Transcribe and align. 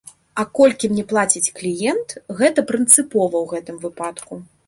А 0.43 0.45
колькі 0.59 0.89
мне 0.93 1.03
плаціць 1.11 1.53
кліент, 1.59 2.15
гэта 2.41 2.65
прынцыпова 2.73 3.35
ў 3.43 3.45
гэтым 3.55 3.77
выпадку. 3.87 4.43